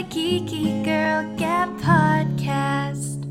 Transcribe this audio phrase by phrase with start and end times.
[0.00, 3.22] the Geeky Girl Gab Podcast.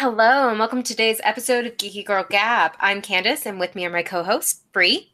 [0.00, 2.72] Hello, and welcome to today's episode of Geeky Girl Gab.
[2.80, 5.12] I'm Candace, and with me are my co-hosts Bree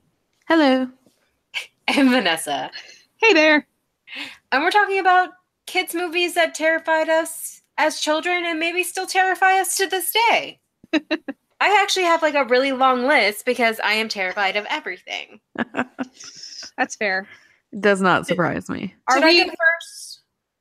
[0.48, 0.88] Hello.
[1.87, 2.71] and Vanessa,
[3.19, 3.66] Hey there.
[4.51, 5.29] and we're talking about
[5.66, 10.60] kids' movies that terrified us as children, and maybe still terrify us to this day.
[11.60, 15.40] I actually have like a really long list because I am terrified of everything.
[16.78, 17.28] That's fair.
[17.78, 18.95] Does not surprise me.
[19.09, 19.99] Are Should we I go first?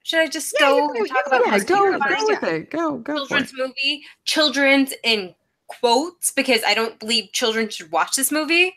[0.10, 2.18] Should I just Yeah, go you and talk you about go my go, go favorite
[2.18, 2.70] go with it.
[2.71, 3.14] Go, go.
[3.14, 3.57] for children's it.
[3.60, 4.04] movie?
[4.25, 5.36] Children's in
[5.68, 8.74] quotes because I don't believe children should watch this movie.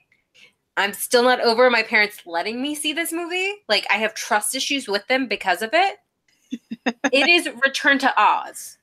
[0.76, 3.50] I'm still not over my parents letting me see this movie.
[3.66, 5.96] Like I have trust issues with them because of it.
[7.10, 8.76] it is Return to Oz.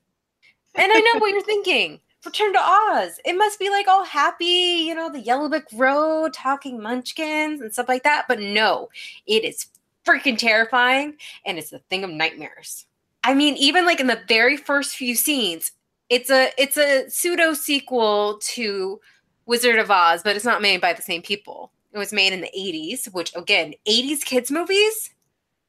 [0.74, 2.00] And I know what you're thinking.
[2.26, 3.20] Return to Oz.
[3.24, 7.72] It must be like all happy, you know, the Yellow Brick Road, talking munchkins and
[7.72, 8.24] stuff like that.
[8.26, 8.88] But no,
[9.28, 9.66] it is
[10.10, 11.14] freaking terrifying
[11.46, 12.86] and it's a thing of nightmares.
[13.24, 15.72] I mean, even like in the very first few scenes,
[16.08, 19.00] it's a it's a pseudo sequel to
[19.46, 21.72] Wizard of Oz, but it's not made by the same people.
[21.92, 25.10] It was made in the 80s, which again, 80s kids movies,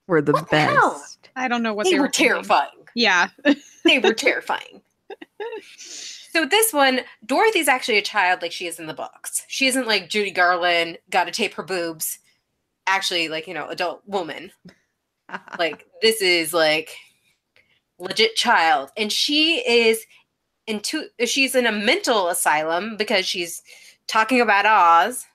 [0.08, 0.94] We're the What the hell?
[0.94, 1.30] best.
[1.36, 2.28] I don't know what they, they, were thinking.
[2.28, 2.70] terrifying.
[2.95, 3.30] Yeah.
[3.83, 4.81] They were terrifying.
[6.31, 9.44] So this one, Dorothy's actually a child like she is in the books.
[9.48, 12.20] She isn't like Judy Garland, got to tape her boobs.
[12.88, 14.52] Actually, like, you know, adult woman.
[15.60, 16.98] like this is like
[18.00, 20.06] legit child and she is
[20.68, 23.62] into she's in a mental asylum because she's
[24.08, 25.26] talking about oz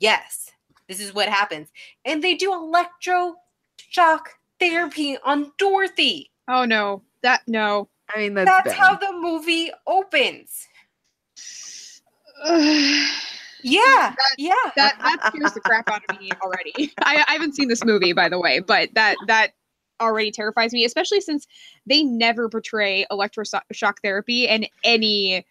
[0.00, 0.50] yes
[0.88, 1.68] this is what happens
[2.04, 4.22] and they do electroshock
[4.58, 7.02] therapy on dorothy Oh no.
[7.22, 7.88] That no.
[8.14, 8.76] I mean, that's, that's bad.
[8.76, 10.68] how the movie opens
[13.64, 16.92] yeah yeah that that scares the crap out of me already.
[17.02, 19.52] I, I haven't seen this movie, by the way, but that that
[20.00, 21.46] already terrifies me, especially since
[21.86, 25.46] they never portray electroshock therapy in any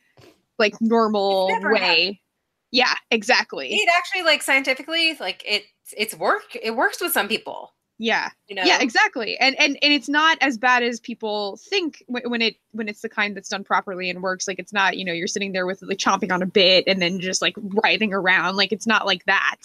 [0.59, 2.21] like normal way.
[2.71, 3.69] Yeah, exactly.
[3.73, 5.63] it actually like scientifically like it
[5.95, 8.29] it's work it works with some people Yeah.
[8.47, 9.37] you know Yeah, exactly.
[9.37, 13.01] And and and it's not as bad as people think when, when it when it's
[13.01, 14.47] the kind that's done properly and works.
[14.47, 17.01] Like it's not, you know, you're sitting there with like chomping on a bit and
[17.01, 18.55] then just like writhing around.
[18.55, 19.57] Like it's not like that.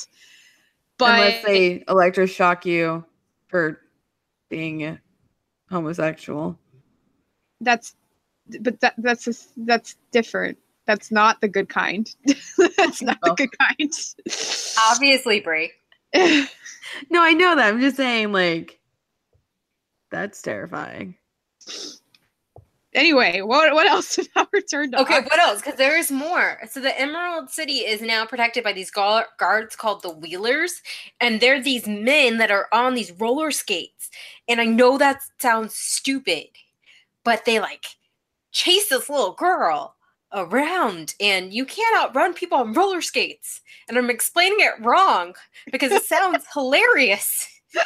[0.99, 3.05] But Unless they electroshock you
[3.49, 3.81] for
[4.49, 4.99] being
[5.71, 6.59] homosexual.
[7.61, 7.95] that's
[8.61, 10.59] but that that's just, that's different.
[10.87, 12.09] That's not the good kind.
[12.77, 13.93] that's not the good kind.
[14.91, 15.71] obviously Bree
[17.11, 17.69] No, I know that.
[17.73, 18.81] I'm just saying, like,
[20.11, 21.17] that's terrifying.
[22.95, 25.25] anyway, what what else about Return to Okay, Oz?
[25.25, 25.61] what else?
[25.61, 26.59] Because there is more.
[26.71, 30.83] So the Emerald City is now protected by these gu- guards called the Wheelers,
[31.21, 34.11] and they're these men that are on these roller skates.
[34.49, 36.47] And I know that sounds stupid,
[37.25, 37.85] but they like
[38.53, 39.95] chase this little girl
[40.33, 43.61] around, and you can't outrun people on roller skates.
[43.89, 45.35] And I'm explaining it wrong
[45.71, 47.47] because it sounds hilarious.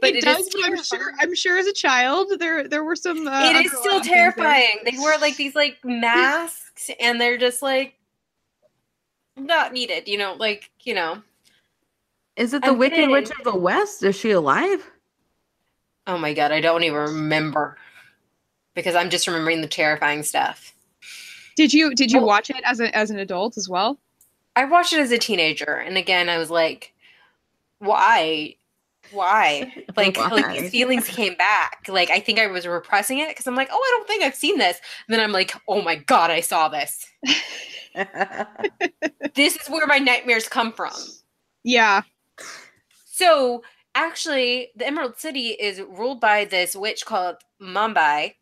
[0.00, 1.12] But it, it does, but I'm sure.
[1.20, 4.06] I'm sure as a child there there were some uh, it is still underlying things
[4.08, 4.32] there.
[4.32, 4.78] terrifying.
[4.84, 7.94] They wear like these like masks and they're just like
[9.40, 11.22] not needed, you know, like, you know.
[12.36, 13.10] Is it the I'm Wicked kidding.
[13.10, 14.02] Witch of the West?
[14.02, 14.88] Is she alive?
[16.06, 17.76] Oh my god, I don't even remember.
[18.74, 20.74] Because I'm just remembering the terrifying stuff.
[21.58, 23.98] Did you did you Well- watch it as a as an adult as well?
[24.54, 26.94] I watched it as a teenager and again I was like,
[27.80, 28.54] why?
[29.10, 29.72] Why?
[29.96, 31.86] Like, like these feelings came back.
[31.88, 34.36] Like I think I was repressing it because I'm like, oh, I don't think I've
[34.36, 34.78] seen this.
[35.08, 37.04] And then I'm like, oh my god, I saw this.
[39.34, 40.92] This is where my nightmares come from.
[41.64, 42.02] Yeah.
[43.04, 43.62] So
[43.96, 48.34] actually, the Emerald City is ruled by this witch called Mombi,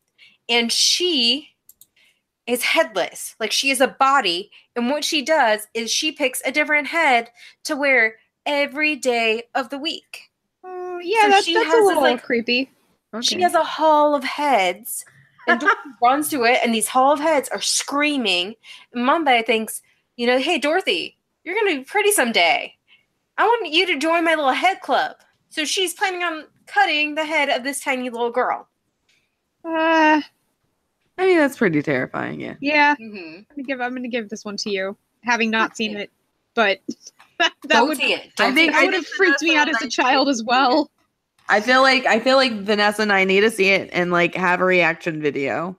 [0.50, 1.48] and she
[2.46, 3.34] is headless.
[3.40, 7.30] Like she is a body, and what she does is she picks a different head
[7.64, 10.30] to wear every day of the week.
[10.64, 12.70] Oh, yeah, So that's, she that's has a little like- creepy.
[13.22, 15.04] She has a hall of heads.
[15.48, 18.54] And Dorothy runs to it, and these hall of heads are screaming.
[18.92, 19.80] And Mombi thinks,
[20.16, 22.74] you know, hey, Dorothy, you're going to be pretty someday.
[23.38, 25.16] I want you to join my little head club.
[25.48, 28.68] So she's planning on cutting the head of this tiny little girl.
[29.64, 30.20] Uh,
[31.18, 32.54] I mean, that's pretty terrifying, yeah.
[32.60, 33.16] yeah, Mm-hmm.
[33.38, 36.10] I'm gonna give I'm gonna give this one to you, having not seen it,
[36.54, 36.80] but
[37.38, 38.32] that, that Don't would see it.
[38.38, 38.86] I Don't think- see that it.
[38.86, 40.90] would have freaked me out as a child as well.
[41.48, 44.34] I feel like I feel like Vanessa and I need to see it and like
[44.34, 45.78] have a reaction video.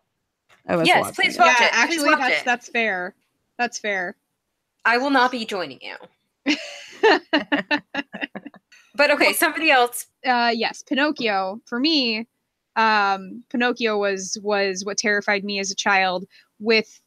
[0.68, 1.72] of us Yes, please watch yeah, it.
[1.72, 2.46] Please actually, watch that's it.
[2.46, 3.16] that's fair.
[3.58, 4.16] That's fair.
[4.86, 6.56] I will not be joining you.
[8.96, 10.08] But okay, somebody else.
[10.26, 12.26] uh, yes, Pinocchio for me
[12.78, 16.26] um, Pinocchio was was what terrified me as a child.
[16.60, 17.02] With,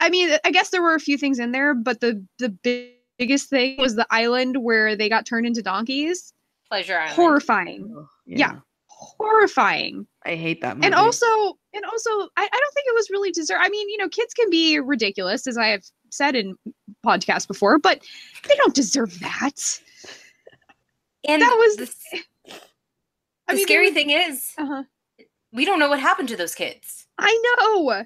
[0.00, 2.92] I mean, I guess there were a few things in there, but the the big,
[3.18, 6.32] biggest thing was the island where they got turned into donkeys.
[6.68, 7.14] Pleasure Island.
[7.16, 8.56] Horrifying, Yeah.
[8.88, 10.06] horrifying.
[10.24, 10.86] I hate that movie.
[10.86, 11.26] and also
[11.72, 14.34] and also I, I don't think it was really deserved i mean you know kids
[14.34, 16.54] can be ridiculous as i have said in
[17.06, 18.02] podcasts before but
[18.46, 19.80] they don't deserve that
[21.26, 22.22] And that was- the, s-
[23.48, 24.82] I the mean, scary there- thing is uh-huh.
[25.52, 27.06] We don't know what happened to those kids.
[27.18, 28.04] i know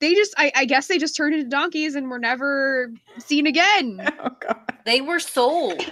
[0.00, 4.00] they just I, I guess they just turned into donkeys and were never seen again
[4.20, 4.60] oh god.
[4.84, 5.82] They were sold.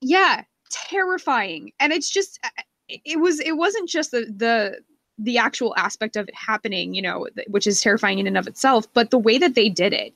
[0.00, 4.78] yeah terrifying and it's just I- I- it was it wasn't just the the
[5.18, 8.86] the actual aspect of it happening you know which is terrifying in and of itself
[8.94, 10.14] but the way that they did it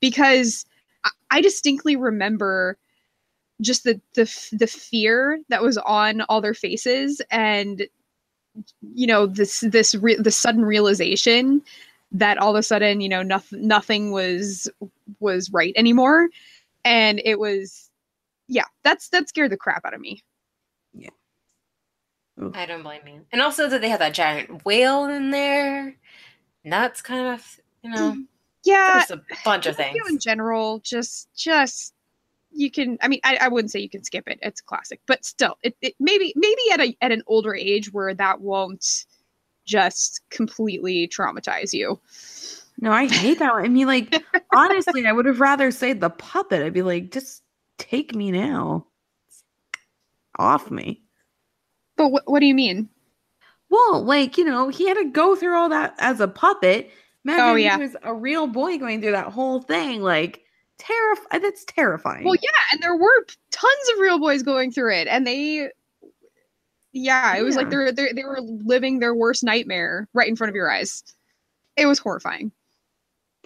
[0.00, 0.64] because
[1.04, 2.78] i, I distinctly remember
[3.60, 7.86] just the the the fear that was on all their faces and
[8.94, 11.62] you know this this re- the sudden realization
[12.12, 14.70] that all of a sudden you know nothing nothing was
[15.20, 16.28] was right anymore
[16.84, 17.90] and it was
[18.48, 20.22] yeah that's that scared the crap out of me
[20.92, 21.10] Yeah.
[22.52, 23.24] I don't blame you.
[23.32, 25.94] And also that they had that giant whale in there.
[26.64, 28.16] And that's kind of, you know,
[28.64, 29.92] yeah there's a bunch of things.
[29.92, 31.94] Pinocchio in general just just
[32.54, 35.24] you can i mean I, I wouldn't say you can skip it it's classic but
[35.24, 39.06] still it, it maybe maybe at a at an older age where that won't
[39.66, 42.00] just completely traumatize you
[42.78, 43.64] No, I hate that one.
[43.64, 44.14] I mean, like,
[44.54, 46.62] honestly, I would have rather said the puppet.
[46.62, 47.42] I'd be like, just
[47.78, 48.86] take me now.
[50.38, 51.02] Off me.
[51.96, 52.88] but what, what do you mean
[53.70, 56.90] Well, like, you know, he had to go through all that as a puppet.
[57.36, 57.76] Oh, Imagine Oh, yeah.
[57.76, 60.02] he was a real boy going through that whole thing.
[60.02, 60.43] Like,
[60.86, 61.42] terrifying.
[61.42, 62.24] That's terrifying.
[62.24, 65.68] well yeah and there were tons of real boys going through it and they
[66.92, 70.48] yeah it was like they're, they're they were living their worst nightmare right in front
[70.50, 71.02] of your eyes
[71.76, 72.52] it was horrifying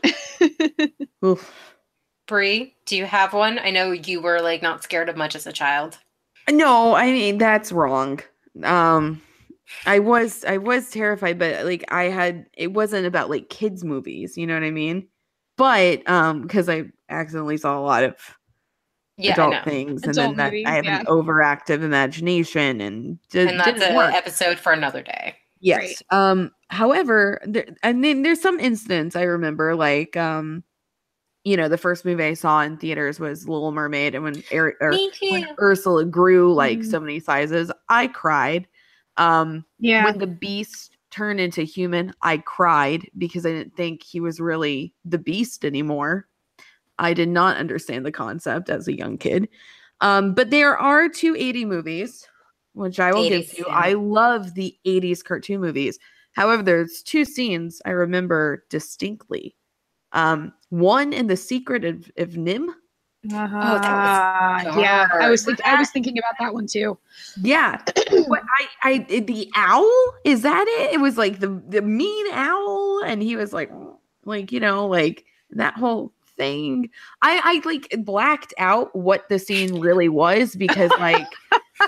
[1.25, 1.75] Oof.
[2.27, 3.59] Bree, do you have one?
[3.59, 5.99] I know you were like not scared of much as a child.
[6.51, 8.21] No, I mean that's wrong.
[8.63, 9.23] Um
[9.87, 14.37] I was I was terrified, but like I had it wasn't about like kids movies,
[14.37, 15.09] you know what I mean?
[15.57, 18.17] But um because I accidentally saw a lot of
[19.17, 21.01] Yeah, adult things and Adult then that I have yeah.
[21.01, 25.35] an overactive imagination and it And that's an episode for another day.
[25.61, 26.03] Yes.
[26.11, 30.63] Um however, there, and then there's some instance I remember like um
[31.45, 34.75] you know, the first movie I saw in theaters was Little Mermaid and when or
[34.91, 35.49] Me when.
[35.61, 36.91] Ursula grew like Mhm.
[36.91, 38.69] so many sizes, I cried.
[39.17, 44.21] Um yeah when the beast turned into human, I cried because I didn't think he
[44.21, 46.29] was really the beast anymore.
[46.99, 49.49] I did not understand the concept as a young kid.
[50.01, 52.27] Um, but there are two 80 movies,
[52.75, 53.65] which I will give 80s, you.
[53.69, 53.75] yeah.
[53.75, 55.99] I love the 80s cartoon movies.
[56.33, 59.57] However, there's two scenes I remember distinctly.
[60.13, 62.69] Um, one in The Secret of, of NIMH.
[63.25, 65.59] was Ah, yeah i was dark.
[65.59, 66.97] think- i was thinking about that one too
[67.43, 67.83] Yeah.
[68.29, 68.43] What
[68.85, 69.91] I, I the owl
[70.25, 70.95] is that it?
[70.95, 73.71] It was like the the mean owl, and he was like,
[74.25, 76.91] like you know, like that whole thing.
[77.23, 81.27] I I like blacked out what the scene really was because like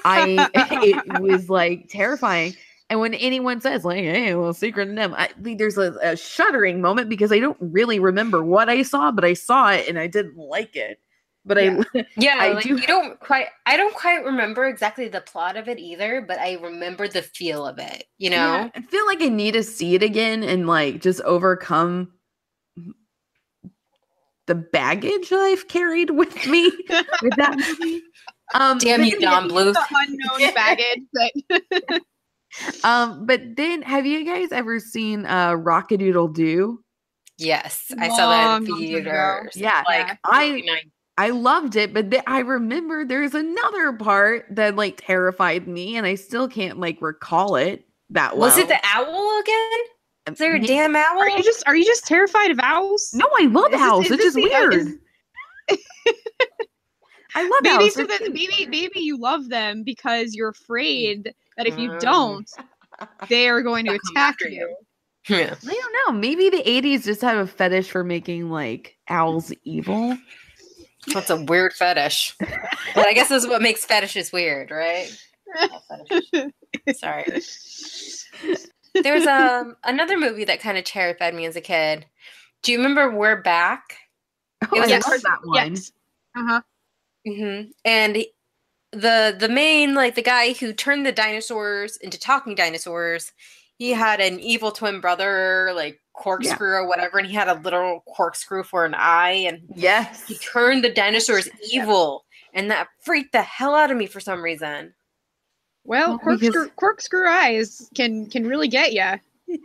[0.05, 2.55] I it was like terrifying.
[2.91, 6.81] And when anyone says like, "Hey, well, secret in them," I there's a, a shuddering
[6.81, 10.09] moment because I don't really remember what I saw, but I saw it and I
[10.09, 11.01] didn't like it.
[11.45, 11.83] But Yeah.
[11.95, 15.57] I Yeah, I like do- you don't quite I don't quite remember exactly the plot
[15.57, 18.37] of it either, but I remember the feel of it, you know?
[18.37, 22.13] Yeah, I feel like I need to see it again and like just overcome
[24.51, 26.65] the baggage that I've carried with me
[27.23, 28.03] with that movie.
[28.53, 29.75] Um, Damn you, then- Don Bluth.
[29.75, 32.01] the unknown baggage that
[32.85, 36.83] Um, but then have you guys ever seen uh Rock-a-Doodle Doo?
[37.39, 38.77] Yes, I saw that in time ago.
[38.79, 39.57] theaters.
[39.57, 40.17] Yeah, like yeah.
[40.25, 40.83] I-
[41.17, 46.07] I loved it, but th- I remember there's another part that like terrified me, and
[46.07, 48.49] I still can't like recall it that well.
[48.49, 49.81] Was it the owl again?
[50.33, 51.19] Is there a damn owl?
[51.21, 54.05] are you just are you just terrified of owls No, I love Is this- owls.
[54.07, 54.75] is It's this just uh, weird.
[54.75, 54.97] is-
[57.35, 57.95] I love maybe owls.
[57.95, 62.01] so that maybe maybe you love them because you're afraid that if you Mm.
[62.01, 62.51] don't
[63.29, 64.75] they are going to attack after you
[65.29, 65.55] Yeah.
[65.67, 66.19] I don't know.
[66.19, 70.17] Maybe the 80s just have a fetish for making like owls evil.
[71.15, 72.35] That's a weird fetish.
[72.95, 75.09] But I guess that's what makes fetishes weird, right?
[76.97, 77.25] Sorry.
[79.03, 82.07] There's um another movie that kind of terrified me as a kid.
[82.63, 83.97] Do you remember We're Back?
[84.63, 85.73] Oh, was I a love that one.
[85.73, 85.93] yes
[86.37, 86.61] uh-huh
[87.27, 88.25] hmm And
[88.93, 93.33] the the main like the guy who turned the dinosaurs into talking dinosaurs
[93.79, 98.03] he had an evil twin brother like corkscrew or whatever and he had a little
[98.15, 100.27] corkscrew for an eye and Yes.
[100.27, 104.43] he turned the dinosaurs evil and that freaked the hell out of me for some
[104.43, 104.93] reason
[105.85, 109.01] Well, Well, because- corkscrew, corkscrew eyes can can really get you.
[109.03, 109.19] I
[109.49, 109.59] I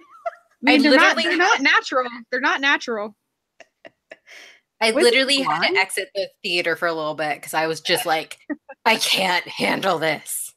[0.61, 2.05] mean, they're not they're not natural.
[2.31, 3.15] They're not natural.
[4.81, 7.65] i Was he literally had to exit the theater for a little bit because i
[7.65, 8.37] was just like
[8.85, 10.53] i can't handle this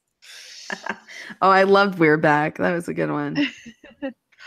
[1.40, 2.58] Oh, I loved We're Back.
[2.58, 3.34] That was a good one.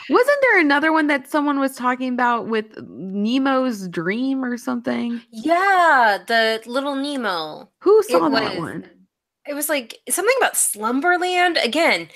[0.09, 5.21] Wasn't there another one that someone was talking about with Nemo's dream or something?
[5.31, 8.89] yeah the little nemo Who saw It that was- one?
[9.47, 11.57] It was like something about Slumberland.
[11.57, 12.09] Again,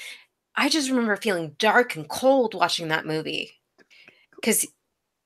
[0.55, 3.51] I just remember feeling dark and cold watching that movie.
[4.35, 4.65] Because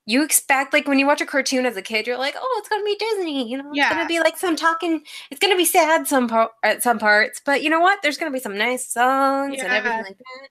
[0.06, 2.68] you expect, like, when you watch a cartoon as a kid, you're like, oh, it's
[2.68, 3.48] going to be Disney.
[3.48, 3.86] You know, yeah.
[3.86, 6.30] it's going to be like some talking, it's going to be sad some
[6.62, 7.40] at some parts.
[7.44, 8.00] But you know what?
[8.02, 10.48] There's going to be some nice songs and everything like that.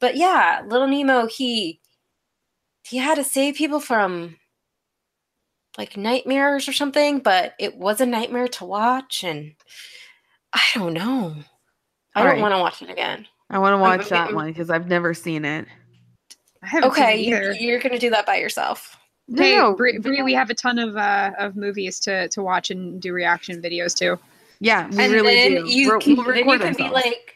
[0.00, 1.80] But yeah, Little Nemo, he
[2.84, 4.36] he had to save people from
[5.78, 9.54] like nightmares or something, but it was a nightmare to watch and
[10.52, 11.34] I don't know.
[12.14, 12.34] I Alright.
[12.36, 13.26] don't want to watch it again.
[13.50, 15.66] I want to watch okay, that one because I've never seen it.
[16.62, 18.96] I haven't seen it Okay, you're, you're going to do that by yourself.
[19.34, 20.24] Hey, No, Bree, but Bree, no.
[20.24, 23.94] we have a ton of uh, of movies to to watch and do reaction videos
[23.98, 24.18] to.
[24.60, 25.70] yeah, we and really then do.
[25.70, 27.34] you We'll- can, we'll then you can be like,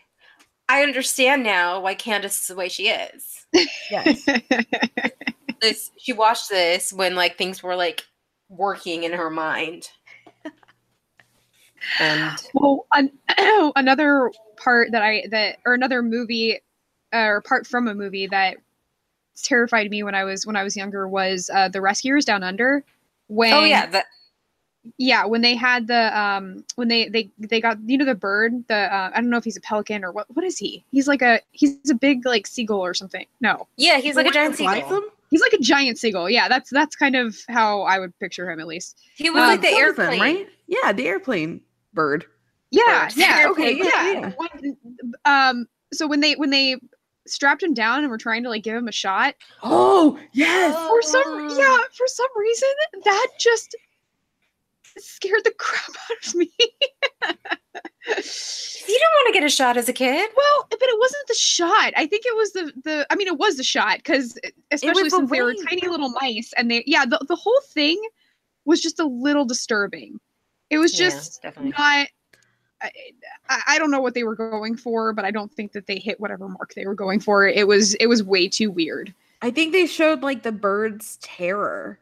[0.69, 3.47] I understand now why Candace is the way she is.
[3.91, 4.27] yes.
[5.61, 8.03] This she watched this when like things were like
[8.51, 9.89] working in her mind.
[12.01, 13.13] And Well, an-
[13.77, 16.61] another part that I that or another movie
[17.13, 18.57] uh, or part from a movie that
[19.43, 22.85] terrified me when I was when I was younger was uh, the Rescuers Down Under.
[23.29, 24.07] When oh yeah, that
[24.99, 28.53] yeah, when they had the um when they they they got you know the bird
[28.69, 30.85] the uh, I don't know if he's a pelican or what what is he?
[30.93, 33.27] He's like a he's a big like seagull or something.
[33.41, 35.03] No, yeah, he's like a giant seagull.
[35.31, 36.29] he's like a giant seagull.
[36.29, 39.01] Yeah, that's that's kind of how I would picture him at least.
[39.17, 40.21] He was Uh, like the what is that, airplane.
[40.21, 40.49] right?
[40.67, 41.61] Yeah, the airplane
[41.95, 42.27] bird.
[42.71, 43.17] Yeah, Bird.
[43.17, 44.33] yeah, Okay, okay, yeah, yeah.
[45.25, 45.49] yeah.
[45.51, 46.77] Um, so when they when they
[47.27, 50.75] strapped him down and were trying to like give him a shot, Oh yes.
[50.77, 50.89] Oh.
[50.89, 52.69] for some yeah, for some reason
[53.05, 53.77] that just
[54.99, 56.51] scared the crap out of me.
[58.07, 60.31] You don't want to get a shot as a kid.
[60.37, 61.93] well, but it wasn't the shot.
[61.97, 63.07] I think it was the the.
[63.11, 64.39] I mean, it was the shot because
[64.73, 68.01] especially the since they were tiny little mice and they yeah the the whole thing
[68.67, 70.19] was just a little disturbing.
[70.71, 71.71] It was just definitely.
[71.71, 71.81] not.
[71.81, 72.09] I,
[73.49, 75.99] I I don't know what they were going for, but I don't think that they
[75.99, 77.47] hit whatever mark they were going for.
[77.47, 79.15] It was it was way too weird.
[79.43, 81.99] I think they showed like the bird's terror.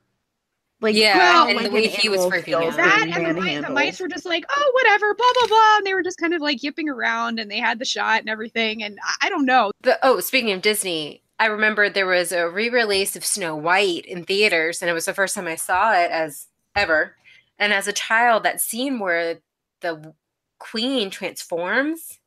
[0.80, 2.76] Like Yeah, Well, and like the way an he was freaking out.
[2.76, 5.86] That and the, mi- the mice were just like, oh, whatever, blah blah blah, and
[5.86, 8.82] they were just kind of like yipping around, and they had the shot and everything,
[8.82, 9.70] and I, I don't know.
[9.82, 14.24] The, oh, speaking of Disney, I remember there was a re-release of Snow White in
[14.24, 17.16] theaters, and it was the first time I saw it as ever.
[17.62, 19.38] And as a child, that scene where
[19.82, 20.12] the
[20.58, 22.18] queen transforms,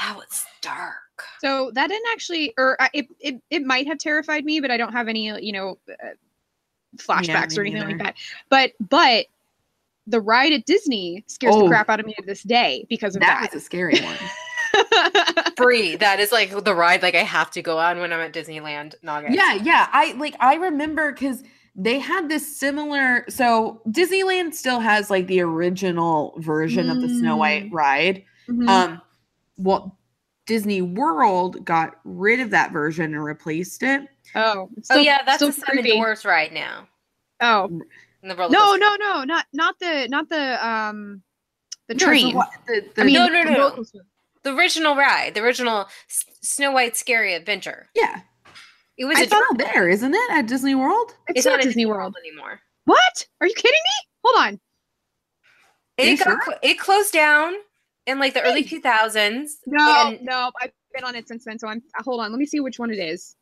[0.00, 0.96] that was dark.
[1.40, 4.92] So that didn't actually, or it it it might have terrified me, but I don't
[4.92, 6.08] have any you know uh,
[6.96, 8.14] flashbacks me or anything like that.
[8.50, 9.26] But but
[10.08, 11.62] the ride at Disney scares Oh.
[11.62, 13.52] the crap out of me to this day because of that that.
[13.54, 14.16] was a scary one.
[15.56, 15.94] Free.
[15.94, 18.96] That is like the ride like I have to go on when I'm at Disneyland
[19.02, 19.36] in August.
[19.36, 19.88] Yeah, yeah.
[19.92, 21.44] I like I remember because
[21.78, 27.36] they had this similar so Disneyland still has like the original version of the Snow
[27.36, 27.72] White Mm.
[27.72, 28.24] ride.
[28.48, 28.68] Mhm.
[28.68, 29.02] Um
[29.58, 29.98] well
[30.46, 34.02] Disney World got rid of that version and replaced it.
[34.34, 35.92] oh, it's Oh yeah, that's still the Seven creepy.
[35.96, 36.88] Dwarfs ride now.
[37.40, 37.66] Oh
[38.22, 38.78] In the roller no coaster.
[38.78, 41.22] no no not not the not the um
[41.88, 42.34] the train.
[42.34, 43.84] what- the- the- I mean No, no, the no, no.
[44.44, 47.90] The original ride, the original S- Snow White Scary Adventure.
[47.94, 48.20] yeah.
[48.98, 50.30] It was I a thought there, isn't it?
[50.30, 51.14] At Disney World?
[51.28, 52.16] It's, it's not not in Disney World.
[52.18, 52.60] anymore.
[52.86, 53.26] What?
[53.40, 54.08] Are you kidding me?
[54.24, 54.60] Hold on.
[55.98, 56.54] It got sure?
[56.62, 57.54] it closed down
[58.06, 59.48] in like the early 2000s.
[59.66, 61.58] No, and no, I've been on it since then.
[61.58, 61.82] So I'm.
[61.98, 62.30] Uh, hold on.
[62.30, 63.35] Let me see which one it is.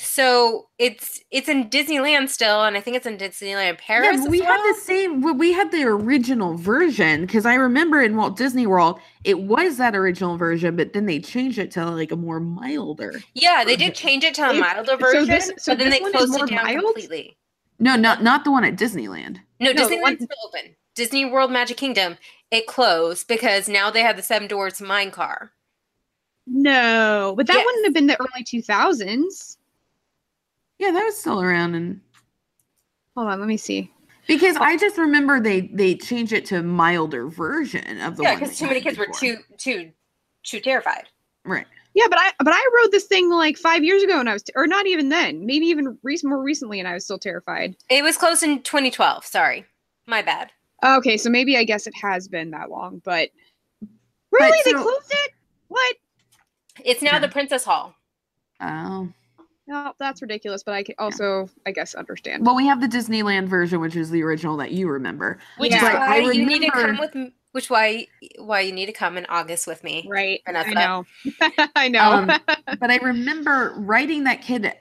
[0.00, 4.06] So it's it's in Disneyland still, and I think it's in Disneyland Paris.
[4.06, 5.20] Yeah, but as we had the same.
[5.38, 9.94] We had the original version because I remember in Walt Disney World it was that
[9.96, 13.20] original version, but then they changed it to like a more milder.
[13.34, 15.90] Yeah, they did change it to a It- milder so version, this- so but then
[15.90, 16.84] they one is closed more it down mild?
[16.84, 17.36] completely.
[17.80, 19.38] No, not not the one at Disneyland.
[19.60, 20.74] No, No, Disneyland's still open.
[20.94, 22.16] Disney World Magic Kingdom
[22.50, 25.52] it closed because now they have the Seven Dwarfs Mine Car.
[26.46, 27.64] No, but that Yes.
[27.64, 29.57] wouldn't have been the early 2000s.
[30.78, 32.00] Yeah, that was still around, and
[33.16, 33.90] Hold on, let me see.
[34.28, 38.30] Because I just remember they they changed it to a milder version of the yeah,
[38.34, 39.90] one because too many had kids were too too
[40.44, 41.04] too terrified.
[41.44, 41.66] right.
[41.94, 44.44] Yeah, but I but I wrote this thing like five years ago, and I was,
[44.54, 47.74] or not even then, maybe even rec- more recently, and I was still terrified.
[47.90, 49.24] It was closed in 2012.
[49.24, 49.64] Sorry,
[50.06, 50.52] my bad.
[50.84, 53.30] Okay, so maybe I guess it has been that long, but
[54.30, 55.32] really, they so- closed it.
[55.68, 55.96] What?
[56.84, 57.18] It's now Yeah.
[57.20, 57.94] the Princess Hall.
[58.60, 59.08] Oh.
[59.68, 60.62] No, that's ridiculous.
[60.62, 62.44] But I can also, I guess, understand.
[62.46, 65.38] Well, we have the Disneyland version, which is the original that you remember.
[65.58, 65.76] Which Yeah.
[65.76, 67.14] is why I you need to come with
[67.52, 68.06] which why
[68.38, 70.06] why you need to come in August with me.
[70.08, 70.40] right?
[70.46, 70.70] Vanessa.
[70.70, 71.04] I know.
[71.76, 72.12] I know.
[72.12, 72.26] Um,
[72.80, 74.72] but I remember writing that kid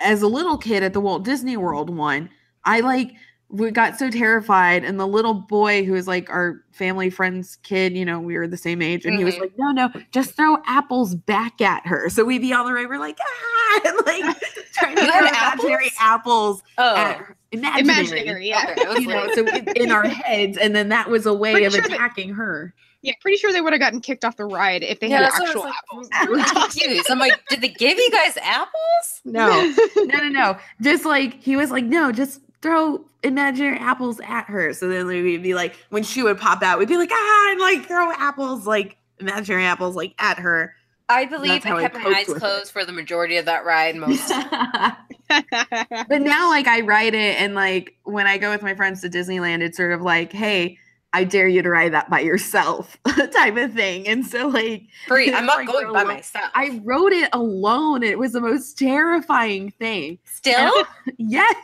[0.00, 2.28] as a little kid at the Walt Disney World one.
[2.64, 3.12] I like
[3.50, 7.96] we got so terrified, and the little boy who was like our family friend's kid,
[7.96, 9.40] you know, we were the same age, and he was Mhm.
[9.40, 12.88] like, "No, no, just throw apples back at her." So we'd be on the right,
[12.88, 14.36] we're like, ah, and like
[14.74, 17.36] trying to You throw had imaginary apples Oh, at her.
[17.52, 17.80] Imaginary.
[17.80, 18.74] Imaginary, yeah.
[18.86, 21.52] okay, You know, like- so in, in our heads, and then that was a way
[21.52, 22.74] Pretty of sure that- attacking her.
[23.00, 25.32] yeah, pretty sure they would have gotten kicked off the ride if they yeah, had
[25.32, 26.10] that's actual was apples.
[26.10, 27.10] like, I'm confused.
[27.10, 29.22] I'm like, did they give you guys apples?
[29.24, 30.58] No, no, no, no.
[30.82, 34.72] Just like he was like, no, just throw imaginary apples at her.
[34.72, 37.60] So then we'd be like, when she would pop out, we'd be like, ah, and
[37.60, 40.74] like throw apples, like imaginary apples, like at her.
[41.08, 42.40] I believe That's how I I kept my eyes with it.
[42.40, 43.96] closed for the majority of that ride.
[43.96, 44.28] Most
[45.28, 49.08] but now, like, I write it, and like when I go with my friends to
[49.08, 50.78] Disneyland, it's sort of like, hey.
[51.14, 52.98] I dare you to ride that by yourself,
[53.32, 54.06] type of thing.
[54.06, 55.32] And so, like, free.
[55.32, 56.16] I'm not like going we're by alone.
[56.16, 56.50] myself.
[56.54, 58.02] I wrote it alone.
[58.02, 60.18] It was the most terrifying thing.
[60.26, 60.70] Still,
[61.16, 61.56] Yes,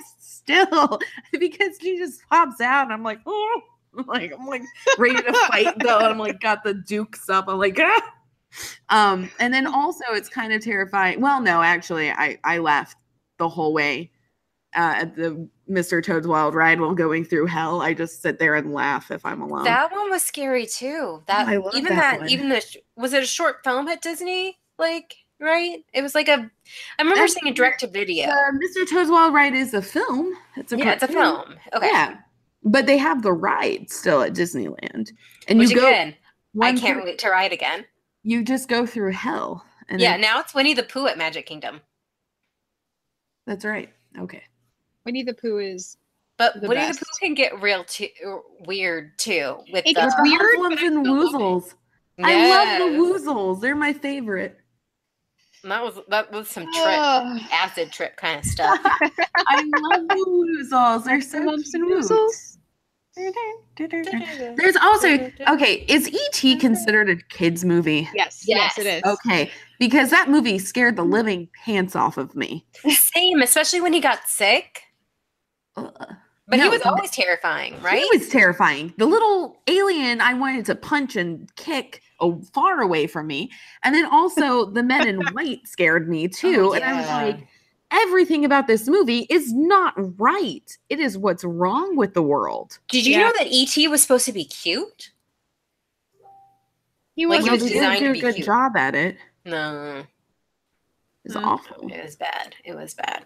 [0.45, 1.01] still
[1.39, 3.61] because she just pops out, and I'm like, oh,
[3.99, 4.63] I'm like I'm like
[4.99, 5.99] ready to fight though.
[5.99, 7.49] and I'm like got the dukes up.
[7.49, 8.13] I'm like, ah.
[8.91, 11.21] um, and then also it's kind of terrifying.
[11.21, 12.97] Well, no, actually, I I laughed
[13.39, 14.11] the whole way
[14.75, 16.05] uh, at the Mr.
[16.05, 17.81] Toad's Wild Ride while going through hell.
[17.81, 19.65] I just sit there and laugh if I'm alone.
[19.65, 21.23] that one was scary too.
[21.27, 22.29] That I love even that that, one.
[22.29, 22.65] even the
[22.97, 24.59] was it a short film at Disney?
[24.79, 25.85] Like right?
[25.93, 26.33] It was like a.
[26.33, 28.29] I remember That's- seeing a direct to video.
[28.29, 28.89] Uh, Mr.
[28.89, 30.35] Toad's Wild Ride is a film.
[30.57, 31.55] It's a yeah, it's a film.
[31.75, 31.87] Okay.
[31.87, 32.17] Yeah,
[32.65, 35.11] but they have the ride still at Disneyland,
[35.49, 35.87] and Which you go.
[35.89, 37.85] I can't through- wait to ride again.
[38.23, 39.65] you just go through hell.
[39.89, 41.81] And yeah, it- now it's Winnie the Pooh at Magic Kingdom.
[43.47, 43.93] that's right.
[44.19, 44.43] Okay.
[45.05, 45.97] Winnie the Pooh is
[46.39, 47.01] But The Winnie best.
[47.01, 48.09] the Pooh can get real too
[48.67, 51.75] weird too with It the gets weird, ones and still love woozles.
[52.23, 53.01] I love the Yes.
[53.23, 53.61] woozles.
[53.61, 54.59] They're my favorite.
[55.65, 57.41] That was that was some trip Ugh.
[57.51, 58.79] acid trip kind of stuff.
[58.85, 61.05] I love the woozles.
[61.05, 62.05] They're so lumps and cute.
[62.05, 62.59] woozles.
[64.57, 65.85] There's also okay.
[65.89, 68.09] Is ET considered a kids movie?
[68.15, 69.03] Yes, yes, it is.
[69.05, 72.67] Okay, because that movie scared the living pants off of me.
[72.89, 74.83] Same, especially when he got sick.
[75.77, 75.93] Ugh.
[76.47, 78.03] But he was always terrifying, right?
[78.11, 78.93] He was terrifying.
[78.99, 83.51] The little alien I wanted to punch and kick oh, far away from me.
[83.83, 86.71] And then also the men in white scared me too.
[86.71, 87.47] Oh, And I was like,
[87.91, 90.77] everything about this movie is not right.
[90.89, 92.79] It is what's wrong with the world.
[92.89, 93.21] Did you Yeah.
[93.29, 95.11] know that ET was supposed to be cute?
[97.17, 98.47] He Like, was he was they didn't designed do to a be good cute.
[98.47, 99.19] job at it.
[99.45, 100.05] No,
[101.25, 101.45] It's Mm.
[101.45, 101.91] awful.
[101.93, 102.55] it was bad.
[102.65, 103.25] It was bad.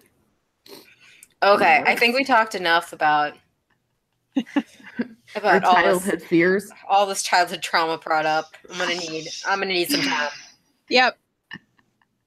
[1.43, 3.39] Okay, I think we talked enough about Our
[5.35, 6.71] about all this, childhood fears.
[6.89, 8.57] all this childhood trauma brought up.
[8.71, 10.31] I'm gonna need I'm gonna need some time.
[10.89, 11.19] Yep.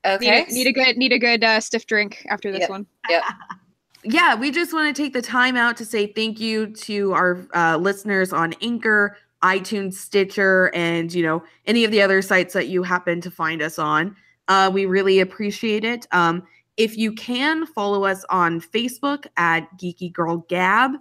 [0.06, 0.45] Okay.
[0.45, 2.69] Need, a, need a good need a good uh, stiff drink after this Yep.
[2.69, 2.86] one.
[3.10, 3.24] Yep.
[4.04, 7.47] yeah, we just want to take the time out to say thank you to our
[7.54, 12.67] uh, listeners on Anchor, iTunes, Stitcher, and you know any of the other sites that
[12.67, 14.15] you happen to find us on.
[14.47, 16.08] Uh, we really appreciate it.
[16.12, 16.43] Um,
[16.78, 20.91] if you can follow us on Facebook at Geeky Girl Gab,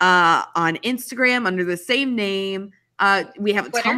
[0.00, 2.70] uh, on Instagram under the same name.
[2.98, 3.90] Uh, we have a Twitter.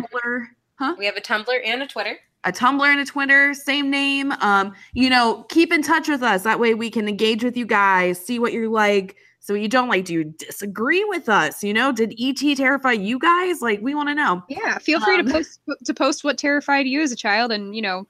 [0.81, 0.99] Tumblr.
[0.99, 2.17] we have a Tumblr and a Twitter.
[2.45, 4.33] a Tumblr and a Twitter, same name.
[4.41, 6.43] Um, you know, keep in touch with us.
[6.45, 9.17] That way we can engage with you guys, see what you're like.
[9.41, 11.63] So you don't like, do you disagree with us?
[11.65, 13.63] You know, did ET terrify you guys?
[13.63, 14.43] Like, we want to know.
[14.49, 17.75] Yeah, feel free Um, to post to post what terrified you as a child, and
[17.75, 18.07] you know,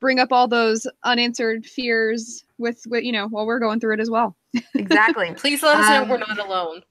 [0.00, 4.00] bring up all those unanswered fears with with you know while we're going through it
[4.00, 4.36] as well.
[4.74, 5.32] Exactly.
[5.34, 6.82] Please let us Um, know we're not alone.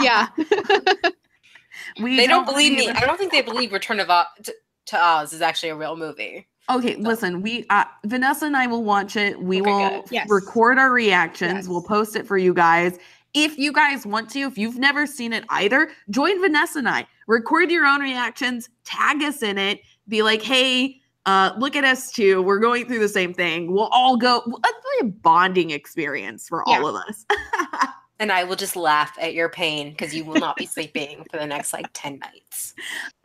[0.00, 0.28] Yeah,
[2.02, 2.88] we They don't believe me.
[2.90, 4.54] I don't think they believe Return of Oz to,
[4.86, 6.46] to Oz is actually a real movie.
[6.68, 9.40] Okay, listen, we uh Vanessa and I will watch it.
[9.40, 10.04] We Okay, will.
[10.10, 10.26] Yes.
[10.28, 11.52] record our reactions.
[11.54, 11.68] Yes.
[11.68, 12.98] We'll post it for you guys.
[13.34, 17.06] If you guys want to, if you've never seen it either, join Vanessa and I.
[17.26, 22.10] Record your own reactions, tag us in it, be like, hey, uh, look at us
[22.12, 22.40] too.
[22.42, 23.70] We're going through the same thing.
[23.72, 24.38] We'll all go.
[24.38, 24.58] It'll
[25.00, 26.78] be a bonding experience for Yeah.
[26.78, 27.26] all of us.
[28.18, 31.38] And I will just laugh at your pain because you will not be sleeping for
[31.38, 32.74] the next like 10 nights.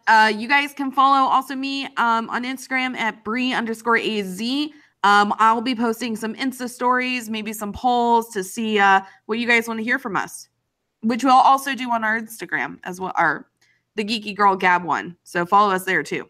[0.08, 4.41] Uh, you guys can follow also me um, on Instagram at Bree underscore AZ.
[5.04, 9.47] Um, I'll be posting some Insta stories, maybe some polls to see uh, what you
[9.47, 10.49] guys want to hear from us,
[11.01, 13.47] which we'll also do on our Instagram as well, our
[13.95, 15.17] the Geeky Girl Gab one.
[15.23, 16.30] So follow us there too.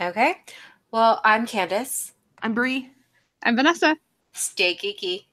[0.00, 0.36] Okay.
[0.92, 2.12] Well, I'm Candace.
[2.42, 2.90] I'm Bree.
[3.42, 3.96] I'm Vanessa.
[4.32, 5.24] Stay geeky.